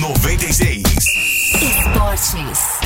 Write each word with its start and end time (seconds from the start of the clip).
96. 0.00 0.82
Esportes. 1.60 2.80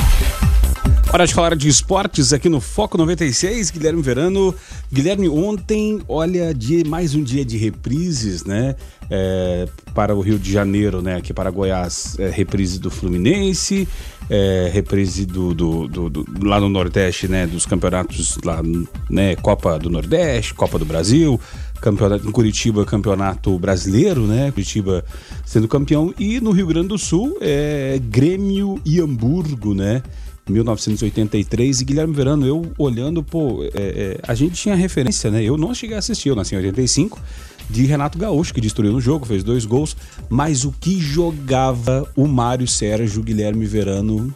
Hora 1.13 1.25
de 1.25 1.33
falar 1.33 1.55
de 1.55 1.69
esportes 1.69 2.33
aqui 2.33 2.49
no 2.49 2.59
Foco 2.59 2.97
96, 2.97 3.71
Guilherme 3.71 4.01
Verano. 4.01 4.53
Guilherme, 4.91 5.29
ontem, 5.29 6.01
olha, 6.09 6.53
dia, 6.53 6.83
mais 6.85 7.15
um 7.15 7.23
dia 7.23 7.45
de 7.45 7.55
reprises, 7.55 8.43
né? 8.43 8.75
É, 9.09 9.65
para 9.93 10.13
o 10.13 10.19
Rio 10.19 10.37
de 10.37 10.51
Janeiro, 10.51 11.01
né? 11.01 11.15
Aqui 11.15 11.33
para 11.33 11.49
Goiás, 11.49 12.17
é, 12.19 12.29
reprise 12.29 12.79
do 12.79 12.91
Fluminense, 12.91 13.87
é, 14.29 14.69
reprise 14.73 15.25
do, 15.25 15.53
do, 15.53 15.87
do, 15.87 16.09
do, 16.09 16.25
lá 16.45 16.59
no 16.59 16.69
Nordeste, 16.69 17.27
né? 17.27 17.45
Dos 17.45 17.65
campeonatos 17.65 18.37
lá, 18.43 18.61
né? 19.09 19.35
Copa 19.35 19.77
do 19.77 19.89
Nordeste, 19.89 20.53
Copa 20.53 20.79
do 20.79 20.85
Brasil, 20.85 21.39
campeonato 21.81 22.27
em 22.27 22.31
Curitiba, 22.31 22.85
campeonato 22.85 23.57
brasileiro, 23.59 24.21
né? 24.21 24.51
Curitiba 24.51 25.05
sendo 25.45 25.67
campeão 25.67 26.13
e 26.17 26.39
no 26.39 26.51
Rio 26.51 26.67
Grande 26.67 26.87
do 26.89 26.97
Sul, 26.97 27.37
é 27.41 27.99
Grêmio 28.01 28.79
e 28.85 28.99
Hamburgo, 28.99 29.73
né? 29.73 30.01
1983 30.47 31.81
e 31.81 31.85
Guilherme 31.85 32.13
Verano, 32.13 32.45
eu 32.45 32.71
olhando, 32.77 33.23
pô, 33.23 33.63
é, 33.63 33.69
é, 33.73 34.19
a 34.21 34.35
gente 34.35 34.53
tinha 34.53 34.75
referência, 34.75 35.31
né? 35.31 35.43
Eu 35.43 35.57
não 35.57 35.73
cheguei 35.73 35.95
a 35.95 35.99
assistir, 35.99 36.29
eu 36.29 36.35
nasci 36.35 36.53
em 36.53 36.59
85, 36.59 37.19
de 37.69 37.85
Renato 37.85 38.17
Gaúcho, 38.17 38.53
que 38.53 38.61
destruiu 38.61 38.93
no 38.93 39.01
jogo, 39.01 39.25
fez 39.25 39.43
dois 39.43 39.65
gols, 39.65 39.95
mas 40.29 40.65
o 40.65 40.71
que 40.71 40.99
jogava 40.99 42.09
o 42.15 42.27
Mário 42.27 42.67
Sérgio 42.67 43.23
Guilherme 43.23 43.65
Verano 43.65 44.33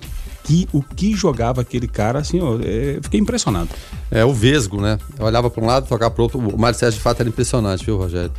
que 0.50 0.68
o 0.74 0.82
que 0.82 1.14
jogava 1.14 1.62
aquele 1.62 1.88
cara, 1.88 2.18
assim, 2.18 2.40
ó, 2.42 2.58
é, 2.64 2.98
fiquei 3.04 3.20
impressionado. 3.20 3.70
É 4.10 4.26
o 4.26 4.34
Vesgo, 4.34 4.82
né? 4.82 4.98
Eu 5.20 5.28
olhava 5.28 5.48
para 5.48 5.64
um 5.64 5.68
lado, 5.68 5.88
tocava 5.88 6.10
para 6.10 6.24
outro. 6.24 6.40
O 6.40 6.58
Mário 6.58 6.76
Sérgio 6.76 6.98
de 6.98 7.04
fato 7.04 7.20
era 7.20 7.30
impressionante, 7.30 7.86
viu, 7.86 7.98
Rogério? 7.98 8.32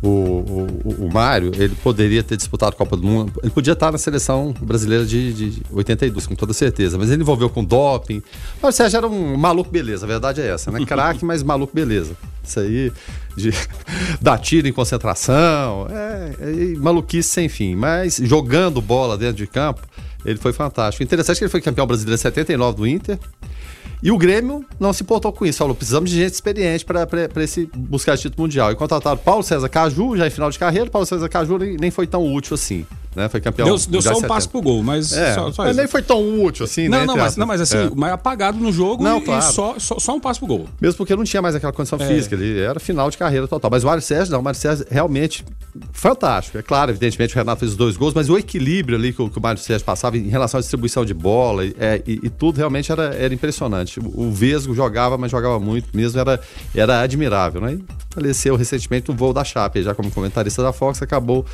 O, 0.00 0.08
o, 0.08 1.06
o 1.06 1.12
Mário, 1.12 1.50
ele 1.56 1.74
poderia 1.82 2.22
ter 2.22 2.36
disputado 2.36 2.72
a 2.72 2.76
Copa 2.76 2.96
do 2.96 3.04
Mundo, 3.04 3.32
ele 3.42 3.50
podia 3.50 3.72
estar 3.72 3.90
na 3.90 3.98
seleção 3.98 4.54
brasileira 4.60 5.04
de, 5.04 5.32
de 5.32 5.62
82, 5.72 6.28
com 6.28 6.36
toda 6.36 6.52
certeza, 6.52 6.96
mas 6.96 7.10
ele 7.10 7.22
envolveu 7.22 7.50
com 7.50 7.64
doping. 7.64 8.18
O 8.18 8.22
Mário 8.62 8.76
Sérgio 8.76 8.98
era 8.98 9.08
um 9.08 9.36
maluco 9.36 9.68
beleza, 9.68 10.06
a 10.06 10.08
verdade 10.08 10.40
é 10.40 10.46
essa, 10.46 10.70
né? 10.70 10.78
Craque, 10.86 11.24
mas 11.24 11.42
maluco 11.42 11.74
beleza. 11.74 12.16
Isso 12.44 12.60
aí, 12.60 12.92
de 13.36 13.50
dar 14.22 14.38
tiro 14.38 14.68
em 14.68 14.72
concentração, 14.72 15.88
é, 15.90 16.30
é 16.38 16.78
maluquice 16.78 17.28
sem 17.28 17.48
fim. 17.48 17.74
Mas 17.74 18.20
jogando 18.22 18.80
bola 18.80 19.18
dentro 19.18 19.38
de 19.38 19.48
campo, 19.48 19.80
ele 20.26 20.38
foi 20.38 20.52
fantástico. 20.52 21.02
Interessante 21.02 21.38
que 21.38 21.44
ele 21.44 21.50
foi 21.50 21.60
campeão 21.60 21.86
brasileiro 21.86 22.18
em 22.18 22.22
79 22.22 22.76
do 22.76 22.86
Inter. 22.86 23.18
E 24.02 24.10
o 24.10 24.18
Grêmio 24.18 24.64
não 24.78 24.92
se 24.92 25.02
importou 25.02 25.32
com 25.32 25.46
isso. 25.46 25.58
Falou: 25.58 25.74
precisamos 25.74 26.10
de 26.10 26.16
gente 26.16 26.34
experiente 26.34 26.84
para 26.84 27.42
esse 27.42 27.70
buscar 27.74 28.14
esse 28.14 28.24
título 28.24 28.42
mundial. 28.42 28.70
E 28.70 28.74
contrataram 28.74 29.16
Paulo 29.16 29.42
César 29.42 29.68
Caju, 29.68 30.16
já 30.16 30.26
em 30.26 30.30
final 30.30 30.50
de 30.50 30.58
carreira. 30.58 30.90
Paulo 30.90 31.06
César 31.06 31.28
Caju 31.28 31.58
nem, 31.58 31.76
nem 31.76 31.90
foi 31.90 32.06
tão 32.06 32.34
útil 32.34 32.54
assim 32.54 32.84
né? 33.16 33.28
Foi 33.30 33.40
campeão. 33.40 33.66
Deu, 33.66 33.78
deu 33.88 34.02
só 34.02 34.18
um 34.18 34.22
passo 34.22 34.48
pro 34.50 34.60
gol, 34.60 34.82
mas 34.82 35.12
é, 35.12 35.34
só, 35.34 35.50
só 35.50 35.72
nem 35.72 35.86
foi 35.86 36.02
tão 36.02 36.42
útil 36.42 36.66
assim, 36.66 36.86
não, 36.86 36.98
né? 36.98 37.06
Não, 37.06 37.16
mas, 37.16 37.36
não, 37.36 37.46
mas 37.46 37.60
assim, 37.62 37.78
é. 37.78 37.90
mas 37.96 38.12
apagado 38.12 38.58
no 38.58 38.70
jogo 38.70 39.02
não, 39.02 39.18
e, 39.18 39.22
claro. 39.22 39.42
e 39.42 39.52
só, 39.52 39.78
só, 39.78 39.98
só, 39.98 40.14
um 40.14 40.20
passo 40.20 40.38
pro 40.38 40.46
gol. 40.46 40.68
Mesmo 40.78 40.98
porque 40.98 41.16
não 41.16 41.24
tinha 41.24 41.40
mais 41.40 41.54
aquela 41.54 41.72
condição 41.72 41.98
É. 41.98 42.06
física, 42.06 42.34
ele 42.34 42.60
era 42.60 42.78
final 42.78 43.10
de 43.10 43.16
carreira 43.16 43.48
total. 43.48 43.70
Mas 43.70 43.82
o 43.82 43.86
Mário 43.86 44.02
Sérgio, 44.02 44.32
não, 44.32 44.40
o 44.40 44.42
Mário 44.42 44.60
Sérgio 44.60 44.86
realmente 44.90 45.42
fantástico. 45.92 46.58
É 46.58 46.62
claro, 46.62 46.90
evidentemente 46.90 47.34
o 47.34 47.38
Renato 47.38 47.60
fez 47.60 47.72
os 47.72 47.76
dois 47.76 47.96
gols, 47.96 48.14
mas 48.14 48.28
o 48.28 48.36
equilíbrio 48.36 48.96
ali 48.96 49.12
que 49.12 49.22
o, 49.22 49.28
que 49.28 49.38
o 49.38 49.42
Mário 49.42 49.60
Sérgio 49.60 49.84
passava 49.84 50.16
em 50.16 50.28
relação 50.28 50.58
à 50.58 50.60
distribuição 50.60 51.04
de 51.04 51.14
bola 51.14 51.64
e, 51.64 51.74
é, 51.78 52.02
e, 52.06 52.20
e 52.24 52.30
tudo 52.30 52.56
realmente 52.56 52.90
era, 52.92 53.14
era 53.14 53.32
impressionante. 53.32 54.00
O, 54.00 54.26
o 54.26 54.32
Vesgo 54.32 54.74
jogava, 54.74 55.16
mas 55.16 55.30
jogava 55.30 55.58
muito 55.58 55.88
mesmo, 55.94 56.18
era, 56.20 56.40
era 56.74 57.00
admirável, 57.00 57.60
né? 57.60 57.74
E 57.74 57.84
faleceu 58.14 58.56
recentemente 58.56 59.10
no 59.10 59.16
voo 59.16 59.32
da 59.32 59.44
Chape, 59.44 59.82
já 59.82 59.94
como 59.94 60.10
comentarista 60.10 60.62
da 60.62 60.72
Fox, 60.72 61.02
acabou 61.02 61.44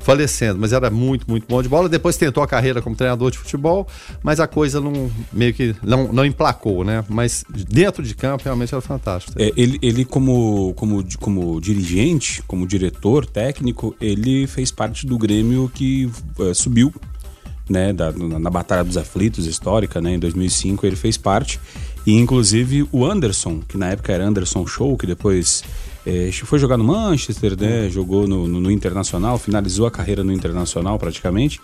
falecendo, 0.00 0.58
mas 0.58 0.72
era 0.72 0.90
muito, 0.90 1.28
muito 1.28 1.46
bom 1.46 1.62
de 1.62 1.68
bola. 1.68 1.88
Depois 1.88 2.16
tentou 2.16 2.42
a 2.42 2.46
carreira 2.46 2.82
como 2.82 2.96
treinador 2.96 3.30
de 3.30 3.38
futebol, 3.38 3.86
mas 4.22 4.40
a 4.40 4.46
coisa 4.46 4.80
não 4.80 5.10
meio 5.32 5.54
que 5.54 5.74
não, 5.82 6.12
não 6.12 6.24
emplacou, 6.24 6.84
né? 6.84 7.04
Mas 7.08 7.44
dentro 7.48 8.02
de 8.02 8.14
campo 8.14 8.44
realmente 8.44 8.74
era 8.74 8.80
fantástico. 8.80 9.40
É, 9.40 9.52
ele, 9.56 9.78
ele 9.80 10.04
como, 10.04 10.74
como, 10.74 11.04
como 11.20 11.60
dirigente, 11.60 12.42
como 12.46 12.66
diretor 12.66 13.26
técnico, 13.26 13.67
ele 14.00 14.46
fez 14.46 14.70
parte 14.70 15.06
do 15.06 15.18
Grêmio 15.18 15.70
que 15.72 16.10
eh, 16.40 16.54
subiu 16.54 16.92
né, 17.68 17.92
da, 17.92 18.10
na, 18.12 18.38
na 18.38 18.50
Batalha 18.50 18.82
dos 18.82 18.96
Aflitos 18.96 19.46
histórica, 19.46 20.00
né, 20.00 20.14
em 20.14 20.18
2005 20.18 20.86
ele 20.86 20.96
fez 20.96 21.16
parte 21.16 21.60
e 22.06 22.12
inclusive 22.12 22.88
o 22.90 23.04
Anderson, 23.04 23.60
que 23.60 23.76
na 23.76 23.90
época 23.90 24.12
era 24.12 24.24
Anderson 24.24 24.66
Show, 24.66 24.96
que 24.96 25.06
depois 25.06 25.62
eh, 26.06 26.30
foi 26.32 26.58
jogar 26.58 26.78
no 26.78 26.84
Manchester, 26.84 27.54
né, 27.60 27.90
jogou 27.90 28.26
no, 28.26 28.48
no, 28.48 28.60
no 28.60 28.70
Internacional, 28.70 29.38
finalizou 29.38 29.86
a 29.86 29.90
carreira 29.90 30.24
no 30.24 30.32
Internacional 30.32 30.98
praticamente. 30.98 31.60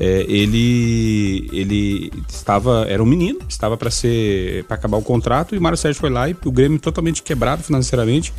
É, 0.00 0.26
ele 0.28 1.48
ele 1.52 2.12
estava 2.28 2.84
era 2.88 3.00
um 3.00 3.06
menino 3.06 3.38
estava 3.48 3.76
para 3.76 3.92
ser 3.92 4.64
para 4.64 4.74
acabar 4.74 4.96
o 4.96 5.02
contrato 5.02 5.54
e 5.54 5.58
o 5.58 5.62
Mário 5.62 5.78
Sérgio 5.78 6.00
foi 6.00 6.10
lá 6.10 6.28
e 6.28 6.36
o 6.44 6.50
Grêmio 6.50 6.80
totalmente 6.80 7.22
quebrado 7.22 7.62
financeiramente 7.62 8.34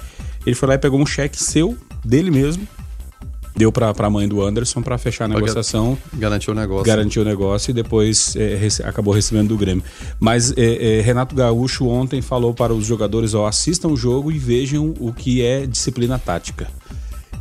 ele 0.46 0.54
foi 0.54 0.68
lá 0.68 0.76
e 0.76 0.78
pegou 0.78 1.00
um 1.00 1.06
cheque 1.06 1.42
seu 1.42 1.78
dele 2.04 2.30
mesmo 2.30 2.68
deu 3.56 3.72
para 3.72 3.94
a 3.98 4.10
mãe 4.10 4.28
do 4.28 4.42
Anderson 4.44 4.82
para 4.82 4.98
fechar 4.98 5.26
a 5.26 5.28
negociação. 5.30 5.98
Garantiu 6.14 6.54
o 6.54 6.56
negócio. 6.56 6.86
garantiu 6.86 7.22
o 7.22 7.26
negócio 7.26 7.72
e 7.72 7.74
depois 7.74 8.36
é, 8.36 8.56
rece- 8.56 8.84
acabou 8.84 9.14
recebendo 9.14 9.50
do 9.50 9.58
Grêmio. 9.58 9.84
Mas 10.20 10.52
é, 10.58 10.98
é, 11.00 11.02
Renato 11.02 11.34
Gaúcho 11.36 11.88
ontem 11.88 12.22
falou 12.22 12.54
para 12.54 12.74
os 12.74 12.86
jogadores 12.86 13.34
ó, 13.34 13.48
assistam 13.48 13.88
o 13.90 13.98
jogo 13.98 14.32
e 14.32 14.38
vejam 14.38 14.94
o 15.00 15.14
que 15.14 15.42
é 15.44 15.66
disciplina 15.66 16.20
tática. 16.20 16.68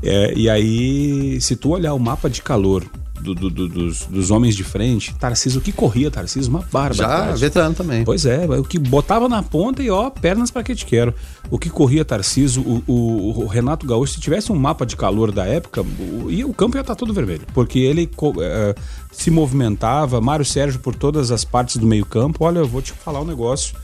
É, 0.03 0.35
e 0.37 0.51
aí, 0.51 1.41
se 1.41 1.57
tu 1.57 1.71
olhar 1.71 1.95
o 1.95 1.99
mapa 1.99 2.29
de 2.29 2.43
calor 2.43 2.85
do- 3.25 3.35
do- 3.35 3.51
do- 3.51 3.69
dos, 3.69 4.01
dos 4.07 4.31
homens 4.31 4.55
de 4.55 4.63
frente, 4.63 5.15
Tarcísio, 5.15 5.59
o 5.61 5.63
que 5.63 5.73
corria, 5.73 6.11
Tarcísio? 6.11 6.51
Uma 6.51 6.61
Já 6.61 6.67
barbaridade. 6.71 7.41
veterano 7.41 7.75
também. 7.75 8.05
Pois 8.05 8.27
é, 8.27 8.45
o 8.47 8.63
que 8.63 8.79
botava 8.79 9.29
na 9.29 9.43
ponta 9.43 9.83
e 9.83 9.91
ó, 9.91 10.11
pernas 10.11 10.51
pra 10.51 10.63
que 10.63 10.75
te 10.75 10.85
quero. 10.87 11.15
O 11.51 11.59
que 11.59 11.71
corria 11.71 12.05
Tarcísio, 12.05 12.63
o, 12.63 12.83
o- 12.87 13.43
o 13.45 13.47
Renato 13.47 13.87
Gaúcho, 13.87 14.15
se 14.15 14.21
tivesse 14.21 14.53
um 14.53 14.57
mapa 14.57 14.85
de 14.85 14.97
calor 14.97 15.33
da 15.33 15.45
época, 15.47 15.83
o, 15.83 16.31
e 16.31 16.45
o 16.45 16.53
campo 16.53 16.77
ia 16.77 16.81
estar 16.83 16.95
todo 16.95 17.13
vermelho. 17.15 17.43
Porque 17.55 17.79
ele 17.79 18.07
co- 18.07 18.35
eh, 18.41 18.75
se 19.13 19.31
movimentava, 19.31 20.21
Mário 20.21 20.45
Sérgio 20.45 20.79
por 20.81 20.95
todas 20.95 21.31
as 21.31 21.45
partes 21.45 21.77
do 21.77 21.87
meio-campo. 21.87 22.45
Olha, 22.45 22.59
eu 22.59 22.67
vou 22.69 22.83
te 22.83 22.93
falar 22.93 23.21
um 23.21 23.25
negócio. 23.27 23.75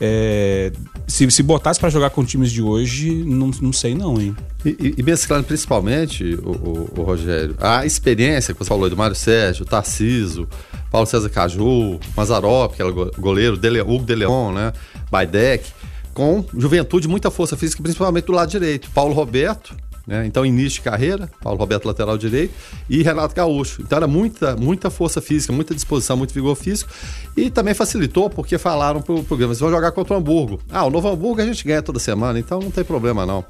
Eh, 0.00 0.72
se, 1.06 1.30
se 1.30 1.42
botasse 1.42 1.78
pra 1.80 1.88
jogar 1.90 2.10
com 2.10 2.24
times 2.24 2.50
de 2.52 2.60
hoje, 2.62 3.10
não, 3.24 3.50
não 3.60 3.72
sei 3.72 3.94
não, 3.94 4.20
hein? 4.20 4.34
E, 4.64 4.94
e- 4.98 5.02
mesclando 5.02 5.44
principalmente, 5.44 6.34
o, 6.42 6.50
o- 6.50 6.90
o 6.98 7.02
Rogério, 7.02 7.54
a 7.60 7.86
experiência 7.86 8.52
que 8.52 8.58
você 8.58 8.68
falou 8.68 8.88
do 8.90 8.96
Mário 8.96 9.14
Sérgio, 9.16 9.64
Tarciso, 9.64 10.48
Paulo 10.90 11.06
César 11.06 11.28
Caju, 11.28 11.98
Mazarop, 12.16 12.74
que 12.74 12.82
era 12.82 12.90
go- 12.90 13.10
goleiro, 13.18 13.54
Hugo 13.86 14.04
De 14.04 14.14
Leon, 14.14 14.52
né? 14.52 14.72
Baidec, 15.10 15.64
com 16.12 16.44
juventude, 16.56 17.06
muita 17.08 17.30
força 17.30 17.56
física, 17.56 17.82
principalmente 17.82 18.24
do 18.24 18.32
lado 18.32 18.50
direito. 18.50 18.90
Paulo 18.90 19.14
Roberto, 19.14 19.74
né? 20.06 20.24
Então, 20.26 20.46
início 20.46 20.74
de 20.74 20.82
carreira, 20.82 21.28
Paulo 21.42 21.58
Roberto 21.58 21.86
lateral 21.86 22.16
direito, 22.16 22.54
e 22.88 23.02
Renato 23.02 23.34
Gaúcho. 23.34 23.82
Então, 23.82 23.96
era 23.96 24.06
muita, 24.06 24.54
muita 24.54 24.88
força 24.88 25.20
física, 25.20 25.52
muita 25.52 25.74
disposição, 25.74 26.16
muito 26.16 26.32
vigor 26.32 26.54
físico. 26.54 26.90
E 27.36 27.50
também 27.50 27.74
facilitou, 27.74 28.30
porque 28.30 28.56
falaram 28.56 29.02
pro 29.02 29.22
programa, 29.24 29.52
vocês 29.52 29.60
vão 29.60 29.70
jogar 29.70 29.90
contra 29.92 30.14
o 30.14 30.16
Hamburgo. 30.16 30.60
Ah, 30.70 30.84
o 30.84 30.90
Novo 30.90 31.08
Hamburgo 31.08 31.40
a 31.40 31.46
gente 31.46 31.64
ganha 31.64 31.82
toda 31.82 31.98
semana, 31.98 32.38
então 32.38 32.60
não 32.60 32.70
tem 32.70 32.84
problema 32.84 33.26
não. 33.26 33.44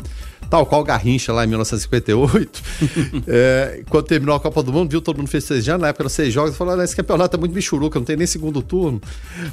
Tal 0.49 0.65
qual 0.65 0.85
Garrincha 0.85 1.33
lá 1.33 1.45
em 1.45 1.49
1958, 1.49 2.63
é, 3.27 3.83
quando 3.91 4.05
terminou 4.05 4.37
a 4.37 4.41
Copa 4.41 4.63
do 4.63 4.73
Mundo, 4.73 4.91
viu 4.91 5.01
todo 5.01 5.17
mundo 5.17 5.29
festejando, 5.29 5.83
na 5.83 5.89
época 5.89 6.03
eram 6.05 6.11
seis 6.11 6.33
jogos, 6.33 6.57
falou, 6.57 6.79
"Ah, 6.79 6.85
esse 6.85 6.95
campeonato 6.95 7.37
é 7.37 7.39
muito 7.39 7.53
michuruca, 7.53 7.99
não 7.99 8.07
tem 8.07 8.17
nem 8.17 8.27
segundo 8.27 8.63
turno. 8.63 9.01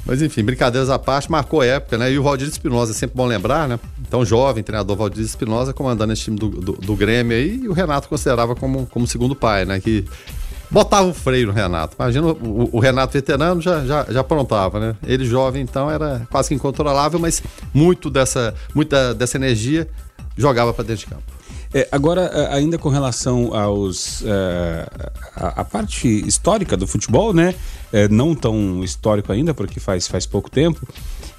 Mas 0.06 0.22
enfim, 0.22 0.44
brincadeiras 0.44 0.88
à 0.90 0.98
parte, 0.98 1.30
marcou 1.30 1.62
época, 1.62 1.98
né? 1.98 2.12
E 2.12 2.18
o 2.18 2.22
Valdir 2.22 2.46
Espinosa, 2.46 2.92
é 2.92 2.94
sempre 2.94 3.16
bom 3.16 3.26
lembrar, 3.26 3.68
né? 3.68 3.78
Então, 4.06 4.24
jovem, 4.24 4.62
treinador 4.62 4.96
Valdir 4.96 5.24
Espinosa, 5.24 5.72
comandando 5.72 6.12
esse 6.12 6.22
time 6.22 6.36
do, 6.36 6.48
do, 6.48 6.72
do 6.74 6.93
Grêmio 6.96 7.36
aí, 7.36 7.60
e 7.62 7.68
o 7.68 7.72
Renato 7.72 8.08
considerava 8.08 8.54
como, 8.54 8.86
como 8.86 9.06
segundo 9.06 9.34
pai, 9.34 9.64
né? 9.64 9.80
Que 9.80 10.04
botava 10.70 11.06
o 11.06 11.14
freio 11.14 11.48
no 11.48 11.52
Renato. 11.52 11.96
Imagina 11.98 12.26
o, 12.26 12.70
o 12.72 12.78
Renato 12.80 13.12
veterano 13.12 13.60
já, 13.60 13.84
já, 13.84 14.06
já 14.08 14.20
aprontava, 14.20 14.80
né? 14.80 14.96
Ele 15.06 15.24
jovem, 15.24 15.62
então, 15.62 15.90
era 15.90 16.26
quase 16.30 16.48
que 16.48 16.54
incontrolável, 16.54 17.18
mas 17.18 17.42
muito 17.72 18.10
dessa, 18.10 18.54
muita 18.74 19.14
dessa 19.14 19.36
energia 19.36 19.88
jogava 20.36 20.72
para 20.72 20.84
dentro 20.84 21.06
de 21.06 21.06
campo. 21.06 21.22
É, 21.72 21.88
agora, 21.90 22.54
ainda 22.54 22.78
com 22.78 22.88
relação 22.88 23.52
aos 23.52 24.22
é, 24.24 24.86
a, 25.34 25.60
a 25.62 25.64
parte 25.64 26.06
histórica 26.24 26.76
do 26.76 26.86
futebol, 26.86 27.34
né? 27.34 27.52
É, 27.92 28.08
não 28.08 28.32
tão 28.32 28.82
histórico 28.84 29.32
ainda, 29.32 29.52
porque 29.52 29.80
faz, 29.80 30.06
faz 30.06 30.24
pouco 30.24 30.48
tempo. 30.48 30.86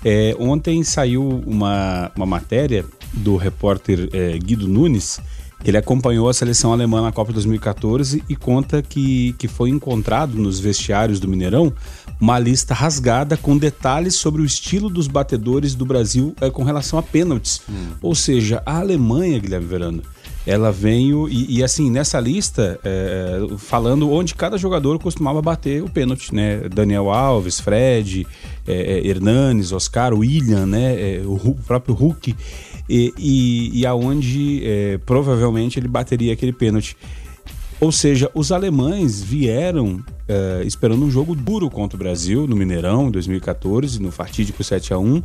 É, 0.04 0.36
ontem 0.38 0.84
saiu 0.84 1.42
uma, 1.48 2.12
uma 2.16 2.26
matéria 2.26 2.86
do 3.14 3.38
repórter 3.38 4.10
é, 4.12 4.38
Guido 4.38 4.68
Nunes. 4.68 5.22
Ele 5.66 5.78
acompanhou 5.78 6.30
a 6.30 6.34
seleção 6.34 6.72
alemã 6.72 7.02
na 7.02 7.12
Copa 7.12 7.34
2014 7.34 8.24
e 8.30 8.36
conta 8.36 8.84
que, 8.84 9.34
que 9.34 9.48
foi 9.48 9.70
encontrado 9.70 10.38
nos 10.38 10.60
vestiários 10.60 11.20
do 11.20 11.28
Mineirão 11.28 11.74
uma 12.22 12.38
lista 12.38 12.74
rasgada 12.74 13.36
com 13.36 13.58
detalhes 13.58 14.16
sobre 14.16 14.42
o 14.42 14.46
estilo 14.46 14.90
dos 14.90 15.08
batedores 15.08 15.74
do 15.74 15.86
Brasil 15.86 16.36
é, 16.40 16.50
com 16.52 16.64
relação 16.64 17.00
a 17.00 17.04
pênaltis. 17.04 17.62
Ou 18.02 18.14
seja, 18.14 18.62
a 18.66 18.78
Alemanha, 18.78 19.40
Guilherme 19.40 19.66
Verano, 19.66 20.04
ela 20.46 20.72
veio 20.72 21.28
e, 21.28 21.58
e 21.58 21.64
assim 21.64 21.90
nessa 21.90 22.20
lista 22.20 22.80
é, 22.84 23.40
falando 23.58 24.12
onde 24.12 24.36
cada 24.36 24.58
jogador 24.58 25.00
costumava 25.00 25.42
bater 25.42 25.82
o 25.82 25.90
pênalti, 25.90 26.34
né? 26.34 26.70
Daniel 26.70 27.10
Alves, 27.10 27.60
Fred, 27.60 28.28
é, 28.68 29.00
é 29.00 29.08
Hernanes, 29.08 29.72
Oscar, 29.72 30.14
William, 30.14 30.68
né? 30.68 30.94
É, 30.94 31.22
o, 31.26 31.56
próprio 31.66 31.96
Hulk 31.96 32.36
e, 32.90 33.14
e, 33.18 33.80
e 33.80 33.86
aonde 33.86 34.62
é, 34.64 34.98
provavelmente 35.06 35.80
ele 35.80 35.88
bateria 35.88 36.34
aquele 36.34 36.54
pênalti. 36.54 36.96
Ou 37.80 37.92
seja, 37.92 38.32
os 38.34 38.52
alemães 38.52 39.22
vieram 39.22 40.02
é, 40.28 40.64
esperando 40.66 41.04
um 41.04 41.12
jogo 41.12 41.36
duro 41.36 41.70
contra 41.70 41.96
o 41.96 42.00
Brasil 42.00 42.48
no 42.48 42.56
Mineirão 42.56 43.08
em 43.08 43.12
2014, 43.12 44.02
no 44.02 44.12
fatídico 44.12 44.64
7 44.64 44.94
a 44.94 44.98
1 44.98 45.22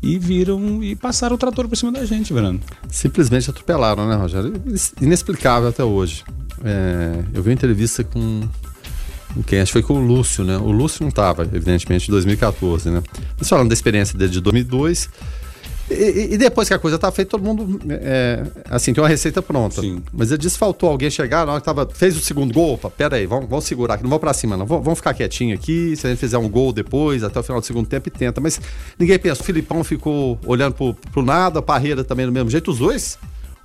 e 0.00 0.18
viram 0.18 0.82
e 0.82 0.94
passaram 0.94 1.34
o 1.34 1.38
trator 1.38 1.66
por 1.68 1.76
cima 1.76 1.90
da 1.90 2.04
gente, 2.04 2.32
Verano. 2.32 2.60
Simplesmente 2.88 3.50
atropelaram, 3.50 4.08
né, 4.08 4.14
Rogério? 4.14 4.52
Inexplicável 5.00 5.68
até 5.68 5.82
hoje. 5.82 6.24
É, 6.64 7.24
eu 7.34 7.42
vi 7.42 7.50
uma 7.50 7.54
entrevista 7.54 8.04
com, 8.04 8.42
com 9.34 9.42
quem? 9.42 9.60
Acho 9.60 9.72
que 9.72 9.80
foi 9.80 9.82
com 9.82 10.00
o 10.00 10.06
Lúcio, 10.06 10.44
né? 10.44 10.56
O 10.56 10.70
Lúcio 10.70 11.02
não 11.02 11.08
estava, 11.08 11.42
evidentemente, 11.42 12.08
em 12.08 12.12
2014, 12.12 12.90
né? 12.90 13.02
Mas 13.36 13.48
falando 13.48 13.68
da 13.68 13.74
experiência 13.74 14.16
dele 14.16 14.30
de 14.30 14.40
2002 14.40 15.10
e, 15.90 16.34
e, 16.34 16.38
depois 16.38 16.68
que 16.68 16.74
a 16.74 16.78
coisa 16.78 16.98
tá 16.98 17.10
feita, 17.10 17.30
todo 17.30 17.42
mundo 17.42 17.80
é, 17.90 18.44
assim, 18.70 18.92
tem 18.92 19.02
uma 19.02 19.08
receita 19.08 19.40
pronta. 19.40 19.80
Sim. 19.80 20.02
Mas 20.12 20.30
ele 20.30 20.38
disse 20.38 20.58
faltou 20.58 20.90
alguém 20.90 21.10
chegar 21.10 21.46
na 21.46 21.52
hora 21.52 21.60
que 21.60 21.64
tava, 21.64 21.88
fez 21.92 22.16
o 22.16 22.20
segundo 22.20 22.52
gol. 22.52 22.74
Opa, 22.74 22.90
pera 22.90 23.16
aí, 23.16 23.26
vamos, 23.26 23.48
vamos 23.48 23.64
segurar 23.64 23.94
aqui, 23.94 24.02
não 24.02 24.10
vamos 24.10 24.20
pra 24.20 24.32
cima, 24.32 24.56
não. 24.56 24.66
Vamos, 24.66 24.84
vamos 24.84 24.98
ficar 24.98 25.14
quietinho 25.14 25.54
aqui. 25.54 25.96
Se 25.96 26.06
a 26.06 26.10
gente 26.10 26.18
fizer 26.18 26.38
um 26.38 26.48
gol 26.48 26.72
depois, 26.72 27.22
até 27.22 27.40
o 27.40 27.42
final 27.42 27.60
do 27.60 27.66
segundo 27.66 27.86
tempo, 27.86 28.08
e 28.08 28.10
tenta. 28.10 28.40
Mas 28.40 28.60
ninguém 28.98 29.18
pensa. 29.18 29.40
O 29.40 29.44
Filipão 29.44 29.82
ficou 29.82 30.38
olhando 30.44 30.74
pro, 30.74 30.94
pro 31.12 31.22
nada, 31.22 31.60
a 31.60 31.62
Parreira 31.62 32.04
também 32.04 32.26
do 32.26 32.32
mesmo 32.32 32.50
jeito. 32.50 32.70
Os 32.70 32.78
dois, 32.78 33.18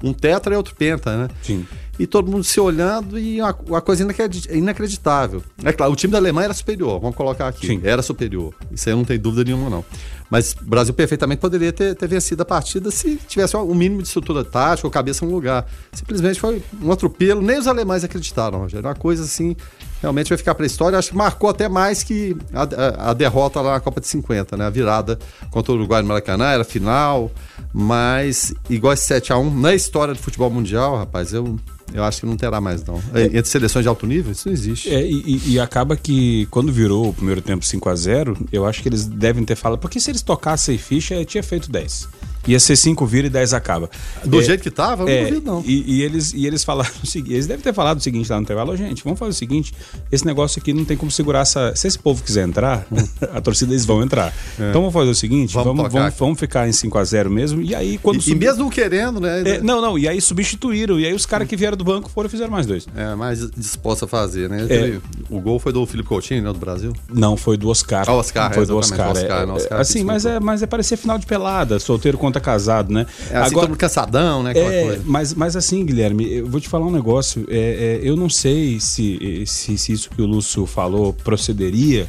um 0.03 0.13
tetra 0.13 0.53
e 0.53 0.57
outro 0.57 0.75
penta, 0.75 1.17
né? 1.17 1.27
Sim 1.41 1.65
e 1.99 2.07
todo 2.07 2.31
mundo 2.31 2.43
se 2.43 2.59
olhando 2.59 3.19
e 3.19 3.39
uma, 3.39 3.55
uma 3.67 3.81
coisa 3.81 4.05
inacreditável. 4.51 5.43
É 5.63 5.71
claro, 5.71 5.93
o 5.93 5.95
time 5.95 6.11
da 6.11 6.17
Alemanha 6.17 6.45
era 6.45 6.53
superior, 6.53 6.99
vamos 6.99 7.15
colocar 7.15 7.47
aqui. 7.47 7.67
Sim. 7.67 7.81
Era 7.83 8.01
superior. 8.01 8.53
Isso 8.71 8.89
aí 8.89 8.95
não 8.95 9.05
tem 9.05 9.19
dúvida 9.19 9.43
nenhuma, 9.43 9.69
não. 9.69 9.85
Mas 10.29 10.53
o 10.53 10.65
Brasil 10.65 10.93
perfeitamente 10.95 11.39
poderia 11.39 11.71
ter, 11.71 11.93
ter 11.93 12.07
vencido 12.07 12.41
a 12.41 12.45
partida 12.45 12.89
se 12.89 13.17
tivesse 13.27 13.55
um 13.55 13.75
mínimo 13.75 14.01
de 14.01 14.07
estrutura 14.07 14.43
tática 14.43 14.87
ou 14.87 14.91
cabeça 14.91 15.23
no 15.23 15.31
lugar. 15.31 15.67
Simplesmente 15.91 16.39
foi 16.39 16.63
um 16.81 16.91
atropelo, 16.91 17.39
nem 17.39 17.59
os 17.59 17.67
alemães 17.67 18.03
acreditaram, 18.03 18.57
Rogério. 18.57 18.87
Uma 18.87 18.95
coisa 18.95 19.23
assim, 19.23 19.55
realmente 20.01 20.29
vai 20.29 20.37
ficar 20.37 20.55
para 20.55 20.65
a 20.65 20.67
história. 20.67 20.97
Acho 20.97 21.11
que 21.11 21.15
marcou 21.15 21.51
até 21.51 21.69
mais 21.69 22.01
que 22.01 22.35
a, 22.51 22.63
a, 22.63 23.11
a, 23.11 23.13
derrota 23.13 23.61
lá 23.61 23.73
na 23.73 23.79
Copa 23.79 24.01
de 24.01 24.07
50, 24.07 24.57
né? 24.57 24.65
A 24.65 24.71
virada 24.71 25.19
contra 25.51 25.71
o 25.71 25.75
Uruguai 25.75 26.01
no 26.01 26.07
Maracanã, 26.07 26.45
era 26.45 26.63
final, 26.63 27.31
mas 27.71 28.55
igual 28.67 28.93
esse 28.93 29.13
7x1 29.13 29.53
na 29.53 29.75
história 29.75 30.15
do 30.15 30.19
futebol 30.19 30.49
mundial, 30.49 30.97
rapaz, 30.97 31.31
eu 31.31 31.59
eu 31.93 32.03
acho 32.03 32.21
que 32.21 32.25
não 32.25 32.35
terá 32.35 32.59
mais, 32.59 32.83
não. 32.83 33.01
É, 33.13 33.25
entre 33.25 33.45
seleções 33.45 33.83
de 33.83 33.89
alto 33.89 34.05
nível, 34.05 34.31
isso 34.31 34.47
não 34.47 34.53
existe. 34.53 34.89
É, 34.93 35.05
e, 35.05 35.53
e, 35.53 35.59
acaba 35.59 35.95
que 35.95 36.47
quando 36.47 36.71
virou 36.71 37.09
o 37.09 37.13
primeiro 37.13 37.41
tempo 37.41 37.63
5 37.65 37.89
a 37.89 37.95
0 37.95 38.37
eu 38.51 38.65
acho 38.65 38.81
que 38.81 38.89
eles 38.89 39.05
devem 39.05 39.43
ter 39.45 39.55
falado, 39.55 39.79
porque 39.79 39.99
se 39.99 40.11
eles 40.11 40.21
tocassem 40.21 40.77
ficha, 40.77 41.23
tinha 41.23 41.43
feito 41.43 41.71
10. 41.71 42.09
Ia 42.47 42.59
ser 42.59 42.75
5 42.75 43.05
vira 43.05 43.27
e 43.27 43.29
10 43.29 43.53
acaba. 43.53 43.89
Do 44.23 44.39
é, 44.39 44.43
jeito 44.43 44.61
que 44.61 44.71
tava, 44.71 45.03
eu 45.03 45.07
é, 45.07 45.21
não 45.21 45.29
duvido, 45.29 45.51
não. 45.51 45.63
E, 45.65 45.97
e, 45.97 46.01
eles, 46.01 46.33
e 46.33 46.45
eles 46.45 46.63
falaram 46.63 46.91
o 47.03 47.07
seguinte: 47.07 47.33
eles 47.33 47.47
devem 47.47 47.63
ter 47.63 47.73
falado 47.73 47.99
o 47.99 48.01
seguinte 48.01 48.29
lá 48.29 48.37
no 48.37 48.43
intervalo, 48.43 48.75
gente, 48.75 49.03
vamos 49.03 49.19
fazer 49.19 49.31
o 49.31 49.35
seguinte: 49.35 49.73
esse 50.11 50.25
negócio 50.25 50.59
aqui 50.59 50.73
não 50.73 50.85
tem 50.85 50.97
como 50.97 51.11
segurar 51.11 51.41
essa. 51.41 51.73
Se 51.75 51.87
esse 51.87 51.97
povo 51.97 52.23
quiser 52.23 52.47
entrar, 52.47 52.85
a 53.33 53.41
torcida 53.41 53.71
eles 53.71 53.85
vão 53.85 54.01
entrar. 54.03 54.33
É. 54.59 54.69
Então 54.69 54.81
vamos 54.81 54.93
fazer 54.93 55.09
o 55.09 55.15
seguinte: 55.15 55.53
vamos, 55.53 55.75
vamos, 55.75 55.93
vamos, 55.93 56.13
vamos, 56.17 56.39
ficar 56.39 56.67
em 56.67 56.71
5x0 56.71 57.29
mesmo. 57.29 57.61
E 57.61 57.73
aí, 57.73 57.97
quando. 57.97 58.17
E, 58.17 58.21
sub... 58.21 58.35
e 58.35 58.39
mesmo 58.39 58.69
querendo, 58.69 59.19
né? 59.19 59.41
É, 59.45 59.61
não, 59.61 59.81
não, 59.81 59.97
e 59.97 60.07
aí 60.07 60.19
substituíram. 60.19 60.99
E 60.99 61.05
aí 61.05 61.13
os 61.13 61.25
caras 61.25 61.47
que 61.47 61.55
vieram 61.55 61.77
do 61.77 61.83
banco 61.83 62.09
foram 62.09 62.27
e 62.27 62.29
fizeram 62.29 62.51
mais 62.51 62.65
dois. 62.65 62.85
É, 62.95 63.15
mais 63.15 63.49
disposto 63.51 64.05
a 64.05 64.07
fazer, 64.07 64.49
né? 64.49 64.67
É. 64.69 64.99
O 65.29 65.39
gol 65.39 65.59
foi 65.59 65.71
do 65.71 65.85
Felipe 65.85 66.09
Coutinho, 66.09 66.43
né? 66.43 66.51
Do 66.51 66.59
Brasil? 66.59 66.93
Não, 67.09 67.37
foi 67.37 67.57
do 67.57 67.69
Oscar. 67.69 68.05
Ah, 68.07 68.13
Oscar, 68.13 68.53
foi 68.53 68.65
do 68.65 68.77
Oscar. 68.77 69.11
Oscar, 69.11 69.43
é, 69.43 69.45
Oscar 69.45 69.79
assim, 69.79 70.03
mas 70.03 70.25
é, 70.25 70.39
mas 70.39 70.61
é 70.61 70.67
parecer 70.67 70.97
final 70.97 71.17
de 71.17 71.25
pelada, 71.25 71.79
solteiro 71.79 72.17
contra 72.17 72.32
casado, 72.39 72.93
né? 72.93 73.05
É 73.29 73.37
assim, 73.37 73.51
Agora, 73.51 73.67
todo 73.67 73.77
cansadão, 73.77 74.43
né? 74.43 74.53
É, 74.55 74.99
mas, 75.05 75.33
mas 75.33 75.55
assim, 75.55 75.85
Guilherme, 75.85 76.31
eu 76.31 76.47
vou 76.47 76.59
te 76.59 76.69
falar 76.69 76.85
um 76.85 76.91
negócio. 76.91 77.45
É, 77.49 77.99
é, 78.03 78.07
eu 78.07 78.15
não 78.15 78.29
sei 78.29 78.79
se, 78.79 79.43
se, 79.45 79.77
se, 79.77 79.91
isso 79.91 80.09
que 80.09 80.21
o 80.21 80.25
Lúcio 80.25 80.65
falou 80.65 81.13
procederia. 81.13 82.07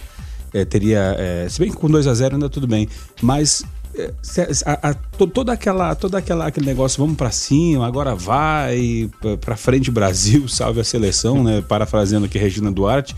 É, 0.52 0.64
teria. 0.64 1.16
É, 1.18 1.48
se 1.48 1.58
bem 1.58 1.70
que 1.70 1.76
com 1.76 1.88
2 1.88 2.06
a 2.06 2.14
0 2.14 2.34
ainda 2.34 2.48
tudo 2.48 2.66
bem. 2.66 2.88
Mas 3.20 3.64
é, 3.96 4.12
a, 4.66 4.90
a, 4.90 4.94
toda 4.94 5.52
aquela 5.52 5.94
toda 5.94 6.18
aquela 6.18 6.48
aquele 6.48 6.66
negócio 6.66 7.00
vamos 7.00 7.16
para 7.16 7.30
cima 7.30 7.86
agora 7.86 8.12
vai 8.12 9.08
para 9.40 9.56
frente 9.56 9.88
Brasil 9.88 10.46
salve 10.50 10.80
a 10.80 10.84
seleção 10.84 11.44
né 11.44 11.62
parafraseando 11.62 12.26
aqui 12.26 12.36
Regina 12.36 12.72
Duarte 12.72 13.14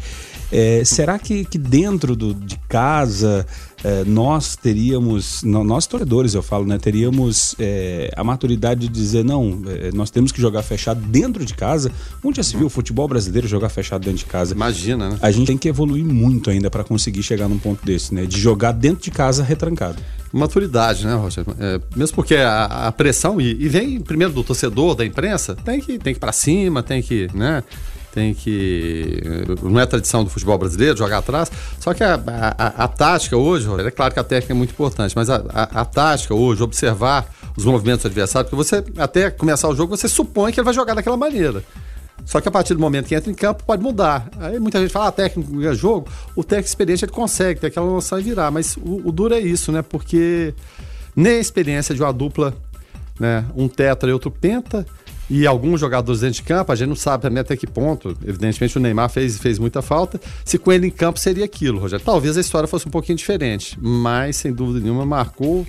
é, 0.52 0.85
será 0.85 1.19
que, 1.19 1.44
que 1.47 1.56
dentro 1.56 2.14
do, 2.14 2.35
de 2.35 2.59
casa 2.69 3.47
é, 3.87 4.05
nós 4.05 4.56
teríamos, 4.56 5.44
nós 5.44 5.87
torcedores 5.87 6.35
eu 6.35 6.43
falo, 6.43 6.67
né, 6.67 6.77
teríamos 6.77 7.55
é, 7.56 8.12
a 8.17 8.25
maturidade 8.25 8.81
de 8.81 8.88
dizer, 8.88 9.25
não, 9.25 9.62
é, 9.65 9.93
nós 9.93 10.11
temos 10.11 10.33
que 10.33 10.41
jogar 10.41 10.65
fechado 10.65 11.00
dentro 11.03 11.44
de 11.44 11.55
casa. 11.55 11.93
Onde 12.25 12.38
já 12.38 12.43
se 12.43 12.56
viu 12.56 12.67
o 12.67 12.69
futebol 12.69 13.06
brasileiro 13.06 13.47
jogar 13.47 13.69
fechado 13.69 14.03
dentro 14.03 14.19
de 14.19 14.25
casa? 14.25 14.55
Imagina, 14.55 15.11
né? 15.11 15.19
A 15.23 15.31
gente 15.31 15.47
tem 15.47 15.56
que 15.56 15.69
evoluir 15.69 16.05
muito 16.05 16.50
ainda 16.50 16.69
para 16.69 16.83
conseguir 16.83 17.23
chegar 17.23 17.49
num 17.49 17.61
ponto 17.61 17.87
desse, 17.87 18.12
né? 18.12 18.27
De 18.27 18.41
jogar 18.41 18.73
dentro 18.73 19.05
de 19.05 19.12
casa 19.12 19.44
retrancado. 19.44 20.03
Maturidade, 20.33 21.06
né, 21.06 21.15
Roger? 21.15 21.44
É, 21.61 21.81
mesmo 21.94 22.17
porque 22.17 22.35
a, 22.35 22.88
a 22.88 22.93
pressão, 22.93 23.41
e, 23.41 23.50
e, 23.53 23.69
vem 23.69 24.00
primeiro 24.00 24.33
do 24.33 24.43
torcedor, 24.43 24.97
da 24.97 25.06
imprensa, 25.06 25.55
tem 25.55 25.81
que, 25.81 25.97
tem 25.97 26.12
que 26.12 26.19
ir 26.19 26.21
para 26.21 26.33
cima, 26.33 26.83
tem 26.83 27.00
que, 27.00 27.29
né? 27.33 27.62
Tem 28.16 28.32
que. 28.32 29.20
Não 29.62 29.78
é 29.78 29.84
tradição 29.84 30.24
do 30.24 30.30
futebol 30.30 30.56
brasileiro 30.56 30.96
jogar 30.96 31.18
atrás. 31.18 31.52
Só 31.78 31.92
que 31.92 32.02
a, 32.02 32.14
a, 32.16 32.84
a 32.84 32.88
tática 32.88 33.36
hoje, 33.36 33.68
é 33.86 33.90
claro 33.90 34.14
que 34.14 34.18
a 34.18 34.24
técnica 34.24 34.54
é 34.54 34.56
muito 34.56 34.70
importante, 34.70 35.14
mas 35.14 35.28
a, 35.28 35.44
a, 35.50 35.82
a, 35.82 35.84
tática 35.84 36.34
hoje, 36.34 36.62
observar 36.62 37.26
os 37.54 37.66
movimentos 37.66 38.04
do 38.04 38.06
adversário, 38.06 38.48
porque 38.48 38.56
você, 38.64 38.82
até 38.96 39.30
começar 39.30 39.68
o 39.68 39.76
jogo, 39.76 39.94
você 39.94 40.08
supõe 40.08 40.50
que 40.50 40.58
ele 40.58 40.64
vai 40.64 40.72
jogar 40.72 40.94
daquela 40.94 41.16
maneira. 41.16 41.62
Só 42.24 42.40
que 42.40 42.48
a 42.48 42.50
partir 42.50 42.72
do 42.72 42.80
momento 42.80 43.06
que 43.06 43.14
entra 43.14 43.30
em 43.30 43.34
campo, 43.34 43.62
pode 43.64 43.82
mudar. 43.82 44.30
Aí 44.40 44.58
muita 44.58 44.80
gente 44.80 44.90
fala, 44.90 45.08
ah, 45.08 45.12
técnico 45.12 45.62
é 45.62 45.74
jogo. 45.74 46.08
O 46.34 46.42
técnico 46.42 46.68
experiente 46.68 47.04
ele 47.04 47.12
consegue 47.12 47.60
ter 47.60 47.66
aquela 47.66 47.84
noção 47.84 48.18
e 48.18 48.22
virar. 48.22 48.50
Mas 48.50 48.78
o, 48.78 49.08
o 49.08 49.12
duro 49.12 49.34
é 49.34 49.40
isso, 49.40 49.70
né? 49.70 49.82
Porque 49.82 50.54
nem 51.14 51.34
a 51.34 51.38
experiência 51.38 51.94
de 51.94 52.02
uma 52.02 52.14
dupla, 52.14 52.54
né? 53.20 53.44
Um 53.54 53.68
tetra 53.68 54.08
e 54.08 54.12
outro 54.14 54.30
penta 54.30 54.86
e 55.28 55.46
alguns 55.46 55.81
jogadores 55.81 56.20
dentro 56.20 56.37
de 56.37 56.43
campo, 56.43 56.70
a 56.73 56.75
gente 56.75 56.88
não 56.88 56.96
sabe 56.96 57.23
também 57.23 57.40
até 57.40 57.56
que 57.56 57.67
ponto. 57.67 58.17
Evidentemente 58.25 58.76
o 58.76 58.81
Neymar 58.81 59.11
fez, 59.11 59.38
fez 59.38 59.58
muita 59.58 59.82
falta. 59.82 60.20
Se 60.44 60.58
com 60.58 60.73
ele 60.73 60.87
em 60.87 60.90
campo 60.90 61.19
seria 61.19 61.44
aquilo, 61.44 61.80
Rogério. 61.80 62.04
Talvez 62.04 62.37
a 62.37 62.40
história 62.40 62.68
fosse 62.68 62.87
um 62.87 62.90
pouquinho 62.90 63.18
diferente, 63.18 63.76
mas 63.80 64.37
sem 64.37 64.52
dúvida 64.52 64.80
nenhuma 64.80 65.04
marcou 65.04 65.66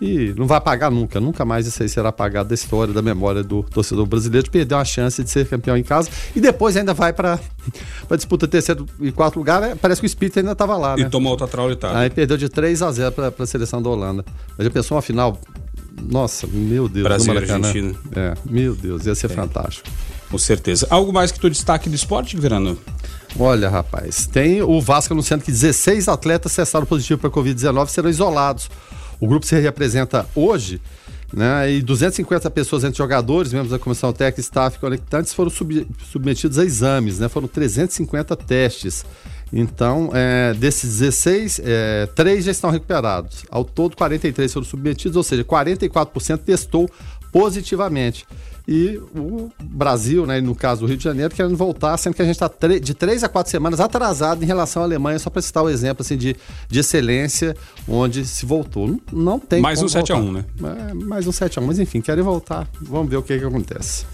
e 0.00 0.32
não 0.36 0.46
vai 0.46 0.58
apagar 0.58 0.90
nunca. 0.90 1.20
Nunca 1.20 1.44
mais 1.44 1.66
isso 1.66 1.82
aí 1.82 1.88
será 1.88 2.08
apagado 2.08 2.48
da 2.48 2.54
história, 2.54 2.92
da 2.92 3.02
memória 3.02 3.42
do 3.42 3.62
torcedor 3.62 4.06
brasileiro 4.06 4.44
de 4.44 4.50
perder 4.50 4.74
uma 4.74 4.84
chance 4.84 5.22
de 5.22 5.28
ser 5.28 5.46
campeão 5.46 5.76
em 5.76 5.82
casa 5.82 6.08
e 6.34 6.40
depois 6.40 6.76
ainda 6.76 6.94
vai 6.94 7.12
para 7.12 7.38
a 8.08 8.16
disputa 8.16 8.48
terceiro 8.48 8.86
e 9.00 9.12
quarto 9.12 9.36
lugar. 9.36 9.60
Né? 9.60 9.76
Parece 9.80 10.00
que 10.00 10.06
o 10.06 10.08
Espírito 10.08 10.38
ainda 10.38 10.52
estava 10.52 10.76
lá. 10.76 10.94
E 10.98 11.02
né? 11.02 11.08
tomou 11.10 11.32
outra 11.32 11.46
traulitada. 11.46 11.98
Aí 11.98 12.08
perdeu 12.08 12.36
de 12.36 12.48
3 12.48 12.80
a 12.82 12.90
0 12.90 13.12
para 13.12 13.32
a 13.38 13.46
seleção 13.46 13.82
da 13.82 13.90
Holanda. 13.90 14.24
Mas 14.56 14.64
já 14.64 14.70
pensou 14.70 14.96
uma 14.96 15.02
final 15.02 15.38
nossa, 16.08 16.46
meu 16.46 16.88
Deus. 16.88 17.04
Brasil 17.04 17.34
e 17.34 17.36
Argentina. 17.36 17.94
É, 18.14 18.34
meu 18.44 18.74
Deus, 18.74 19.06
ia 19.06 19.14
ser 19.14 19.30
é. 19.30 19.34
fantástico. 19.34 19.88
Com 20.30 20.38
certeza. 20.38 20.86
Algo 20.90 21.12
mais 21.12 21.32
que 21.32 21.40
tu 21.40 21.50
destaque 21.50 21.88
do 21.88 21.94
esporte, 21.94 22.36
Verano? 22.36 22.78
Olha, 23.38 23.68
rapaz, 23.68 24.26
tem 24.26 24.62
o 24.62 24.80
Vasco 24.80 25.12
anunciando 25.12 25.44
que 25.44 25.50
16 25.50 26.08
atletas 26.08 26.54
testaram 26.54 26.86
positivo 26.86 27.20
para 27.20 27.30
Covid-19 27.30 27.88
serão 27.88 28.10
isolados. 28.10 28.70
O 29.20 29.26
grupo 29.26 29.44
se 29.46 29.58
representa 29.60 30.26
hoje, 30.34 30.80
né? 31.32 31.70
E 31.70 31.82
250 31.82 32.50
pessoas 32.50 32.84
entre 32.84 32.98
jogadores, 32.98 33.52
membros 33.52 33.70
da 33.70 33.78
comissão 33.78 34.12
técnica, 34.12 34.40
staff 34.40 34.76
e 34.76 34.80
conectantes 34.80 35.32
foram 35.32 35.50
sub 35.50 35.86
submetidos 36.10 36.58
a 36.58 36.64
exames, 36.64 37.18
né? 37.18 37.28
Foram 37.28 37.46
350 37.46 38.36
testes. 38.36 39.04
Então, 39.52 40.10
é, 40.14 40.54
desses 40.54 40.98
16, 40.98 41.60
é, 41.64 42.06
3 42.14 42.44
já 42.44 42.50
estão 42.52 42.70
recuperados. 42.70 43.44
Ao 43.50 43.64
todo, 43.64 43.96
43 43.96 44.52
foram 44.52 44.66
submetidos, 44.66 45.16
ou 45.16 45.22
seja, 45.22 45.44
44% 45.44 46.38
testou 46.38 46.88
positivamente. 47.32 48.26
E 48.68 49.00
o 49.16 49.50
Brasil, 49.60 50.24
né, 50.26 50.40
no 50.40 50.54
caso 50.54 50.82
do 50.82 50.86
Rio 50.86 50.96
de 50.96 51.02
Janeiro, 51.02 51.34
querendo 51.34 51.56
voltar, 51.56 51.96
sendo 51.96 52.14
que 52.14 52.22
a 52.22 52.24
gente 52.24 52.36
está 52.36 52.48
de 52.80 52.94
três 52.94 53.24
a 53.24 53.28
quatro 53.28 53.50
semanas 53.50 53.80
atrasado 53.80 54.44
em 54.44 54.46
relação 54.46 54.82
à 54.82 54.84
Alemanha, 54.84 55.18
só 55.18 55.28
para 55.28 55.42
citar 55.42 55.64
o 55.64 55.66
um 55.66 55.70
exemplo 55.70 56.02
assim, 56.02 56.16
de, 56.16 56.36
de 56.68 56.78
excelência, 56.78 57.56
onde 57.88 58.24
se 58.24 58.46
voltou. 58.46 58.86
Não, 58.86 59.00
não 59.12 59.38
tem 59.40 59.60
Mais 59.60 59.82
um 59.82 59.86
7x1, 59.86 60.32
né? 60.32 60.44
É, 60.62 60.94
mais 60.94 61.26
um 61.26 61.30
7x1, 61.30 61.62
mas 61.62 61.78
enfim, 61.80 62.00
querem 62.00 62.22
voltar. 62.22 62.68
Vamos 62.80 63.10
ver 63.10 63.16
o 63.16 63.22
que, 63.22 63.36
que 63.36 63.44
acontece. 63.44 64.04